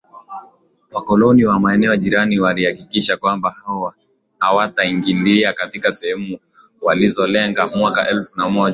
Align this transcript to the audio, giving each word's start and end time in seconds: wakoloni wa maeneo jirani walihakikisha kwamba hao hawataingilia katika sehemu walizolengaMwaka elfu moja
wakoloni 0.91 1.45
wa 1.45 1.59
maeneo 1.59 1.95
jirani 1.97 2.39
walihakikisha 2.39 3.17
kwamba 3.17 3.49
hao 3.49 3.93
hawataingilia 4.39 5.53
katika 5.53 5.91
sehemu 5.91 6.39
walizolengaMwaka 6.81 8.09
elfu 8.09 8.39
moja 8.39 8.69